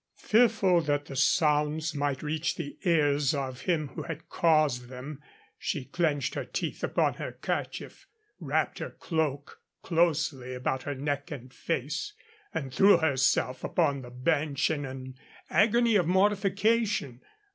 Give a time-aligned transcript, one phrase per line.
[0.17, 5.21] Fearful that the sounds might reach the ears of him who had caused them,
[5.59, 8.07] she clenched her teeth upon her kerchief,
[8.39, 12.13] wrapped her cloak closely about her neck and face,
[12.51, 15.19] and threw herself upon the bench in an
[15.51, 17.21] agony of mortification.